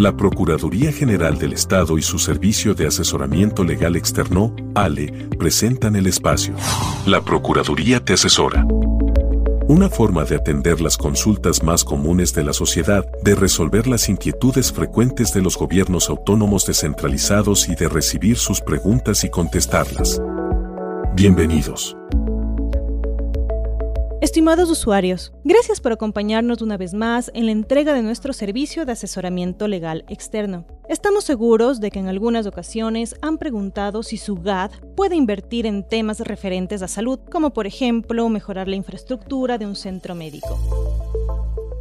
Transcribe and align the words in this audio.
La 0.00 0.16
Procuraduría 0.16 0.92
General 0.92 1.36
del 1.36 1.52
Estado 1.52 1.98
y 1.98 2.02
su 2.02 2.18
Servicio 2.18 2.72
de 2.74 2.86
Asesoramiento 2.86 3.62
Legal 3.62 3.96
Externo, 3.96 4.56
ALE, 4.74 5.28
presentan 5.38 5.94
el 5.94 6.06
espacio. 6.06 6.54
La 7.04 7.20
Procuraduría 7.20 8.02
te 8.02 8.14
asesora. 8.14 8.64
Una 9.68 9.90
forma 9.90 10.24
de 10.24 10.36
atender 10.36 10.80
las 10.80 10.96
consultas 10.96 11.62
más 11.62 11.84
comunes 11.84 12.32
de 12.32 12.44
la 12.44 12.54
sociedad, 12.54 13.04
de 13.22 13.34
resolver 13.34 13.86
las 13.86 14.08
inquietudes 14.08 14.72
frecuentes 14.72 15.34
de 15.34 15.42
los 15.42 15.58
gobiernos 15.58 16.08
autónomos 16.08 16.64
descentralizados 16.64 17.68
y 17.68 17.74
de 17.74 17.90
recibir 17.90 18.38
sus 18.38 18.62
preguntas 18.62 19.22
y 19.24 19.28
contestarlas. 19.28 20.18
Bienvenidos. 21.14 21.94
Estimados 24.20 24.68
usuarios, 24.68 25.32
gracias 25.44 25.80
por 25.80 25.92
acompañarnos 25.92 26.60
una 26.60 26.76
vez 26.76 26.92
más 26.92 27.30
en 27.32 27.46
la 27.46 27.52
entrega 27.52 27.94
de 27.94 28.02
nuestro 28.02 28.34
servicio 28.34 28.84
de 28.84 28.92
asesoramiento 28.92 29.66
legal 29.66 30.04
externo. 30.10 30.66
Estamos 30.90 31.24
seguros 31.24 31.80
de 31.80 31.90
que 31.90 32.00
en 32.00 32.08
algunas 32.08 32.46
ocasiones 32.46 33.14
han 33.22 33.38
preguntado 33.38 34.02
si 34.02 34.18
su 34.18 34.34
GAD 34.34 34.72
puede 34.94 35.16
invertir 35.16 35.64
en 35.64 35.88
temas 35.88 36.20
referentes 36.20 36.82
a 36.82 36.88
salud, 36.88 37.18
como 37.32 37.54
por 37.54 37.66
ejemplo 37.66 38.28
mejorar 38.28 38.68
la 38.68 38.76
infraestructura 38.76 39.56
de 39.56 39.64
un 39.64 39.74
centro 39.74 40.14
médico. 40.14 40.58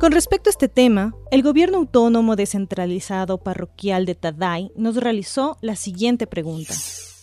Con 0.00 0.12
respecto 0.12 0.48
a 0.48 0.52
este 0.52 0.70
tema, 0.70 1.14
el 1.30 1.42
Gobierno 1.42 1.76
Autónomo 1.76 2.34
Descentralizado 2.34 3.42
Parroquial 3.42 4.06
de 4.06 4.14
Taday 4.14 4.72
nos 4.74 4.96
realizó 4.96 5.58
la 5.60 5.76
siguiente 5.76 6.26
pregunta. 6.26 6.72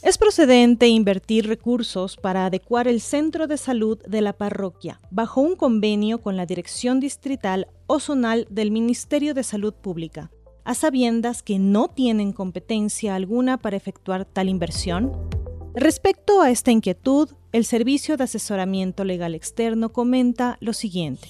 Es 0.01 0.17
procedente 0.17 0.87
invertir 0.87 1.45
recursos 1.47 2.15
para 2.15 2.45
adecuar 2.45 2.87
el 2.87 3.01
centro 3.01 3.47
de 3.47 3.57
salud 3.57 3.99
de 4.07 4.21
la 4.21 4.31
parroquia 4.31 5.01
bajo 5.11 5.41
un 5.41 5.57
convenio 5.57 6.21
con 6.21 6.37
la 6.37 6.45
Dirección 6.45 7.01
Distrital 7.01 7.67
o 7.85 7.99
Zonal 7.99 8.47
del 8.49 8.71
Ministerio 8.71 9.33
de 9.33 9.43
Salud 9.43 9.73
Pública, 9.73 10.31
a 10.63 10.73
sabiendas 10.73 11.43
que 11.43 11.59
no 11.59 11.89
tienen 11.89 12.31
competencia 12.31 13.13
alguna 13.13 13.57
para 13.57 13.75
efectuar 13.75 14.23
tal 14.23 14.47
inversión. 14.47 15.11
Respecto 15.75 16.41
a 16.41 16.49
esta 16.49 16.71
inquietud, 16.71 17.31
el 17.51 17.65
Servicio 17.65 18.15
de 18.15 18.23
Asesoramiento 18.23 19.03
Legal 19.03 19.35
Externo 19.35 19.91
comenta 19.91 20.57
lo 20.61 20.71
siguiente. 20.71 21.27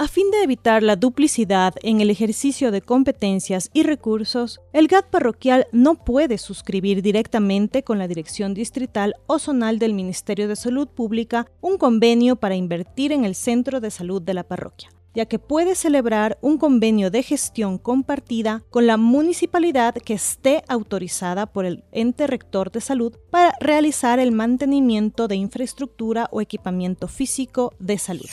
A 0.00 0.08
fin 0.08 0.30
de 0.30 0.42
evitar 0.42 0.82
la 0.82 0.96
duplicidad 0.96 1.74
en 1.82 2.00
el 2.00 2.08
ejercicio 2.08 2.70
de 2.70 2.80
competencias 2.80 3.68
y 3.74 3.82
recursos, 3.82 4.62
el 4.72 4.88
GAT 4.88 5.10
parroquial 5.10 5.66
no 5.72 5.94
puede 5.94 6.38
suscribir 6.38 7.02
directamente 7.02 7.82
con 7.82 7.98
la 7.98 8.08
Dirección 8.08 8.54
Distrital 8.54 9.16
o 9.26 9.38
Zonal 9.38 9.78
del 9.78 9.92
Ministerio 9.92 10.48
de 10.48 10.56
Salud 10.56 10.88
Pública 10.88 11.50
un 11.60 11.76
convenio 11.76 12.36
para 12.36 12.54
invertir 12.54 13.12
en 13.12 13.26
el 13.26 13.34
centro 13.34 13.78
de 13.78 13.90
salud 13.90 14.22
de 14.22 14.32
la 14.32 14.42
parroquia 14.42 14.88
ya 15.12 15.26
que 15.26 15.38
puede 15.38 15.74
celebrar 15.74 16.38
un 16.40 16.56
convenio 16.56 17.10
de 17.10 17.22
gestión 17.22 17.76
compartida 17.76 18.62
con 18.70 18.86
la 18.86 18.96
municipalidad 18.96 19.92
que 19.96 20.14
esté 20.14 20.62
autorizada 20.66 21.44
por 21.44 21.66
el 21.66 21.84
ente 21.92 22.26
rector 22.26 22.70
de 22.70 22.80
salud 22.80 23.18
para 23.30 23.52
realizar 23.60 24.18
el 24.18 24.32
mantenimiento 24.32 25.28
de 25.28 25.34
infraestructura 25.34 26.28
o 26.30 26.40
equipamiento 26.40 27.06
físico 27.06 27.74
de 27.80 27.98
salud. 27.98 28.30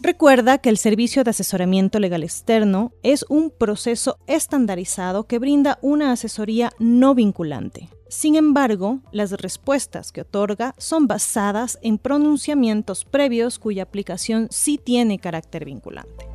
Recuerda 0.00 0.58
que 0.58 0.68
el 0.68 0.76
servicio 0.76 1.24
de 1.24 1.30
asesoramiento 1.30 1.98
legal 1.98 2.22
externo 2.22 2.92
es 3.02 3.24
un 3.28 3.50
proceso 3.50 4.18
estandarizado 4.26 5.24
que 5.24 5.38
brinda 5.38 5.78
una 5.80 6.12
asesoría 6.12 6.70
no 6.78 7.14
vinculante. 7.14 7.88
Sin 8.08 8.36
embargo, 8.36 9.00
las 9.10 9.32
respuestas 9.32 10.12
que 10.12 10.20
otorga 10.20 10.74
son 10.78 11.06
basadas 11.08 11.78
en 11.82 11.98
pronunciamientos 11.98 13.04
previos 13.04 13.58
cuya 13.58 13.82
aplicación 13.82 14.48
sí 14.50 14.78
tiene 14.78 15.18
carácter 15.18 15.64
vinculante. 15.64 16.28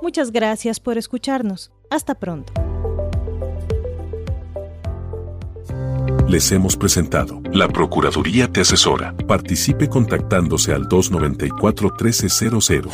Muchas 0.00 0.32
gracias 0.32 0.80
por 0.80 0.98
escucharnos. 0.98 1.72
Hasta 1.90 2.14
pronto. 2.14 2.71
Les 6.32 6.50
hemos 6.50 6.76
presentado. 6.78 7.42
La 7.52 7.68
Procuraduría 7.68 8.48
te 8.48 8.62
asesora. 8.62 9.14
Participe 9.28 9.88
contactándose 9.88 10.72
al 10.72 10.88
294-1300. 10.88 12.88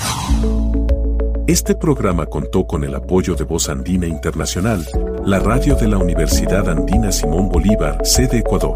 Este 1.47 1.77
programa 1.77 2.27
contó 2.27 2.66
con 2.66 2.82
el 2.82 2.97
apoyo 2.97 3.37
de 3.37 3.44
Voz 3.44 3.69
Andina 3.69 4.09
Internacional, 4.09 4.84
la 5.25 5.38
radio 5.38 5.77
de 5.77 5.87
la 5.87 5.98
Universidad 5.98 6.69
Andina 6.69 7.12
Simón 7.12 7.48
Bolívar, 7.48 8.04
sede 8.04 8.41
Ecuador. 8.41 8.75